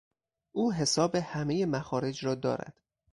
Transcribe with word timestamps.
او 0.51 0.73
حساب 0.73 1.15
همهی 1.15 1.65
مخارج 1.65 2.25
را 2.25 2.35
دارد. 2.35 2.81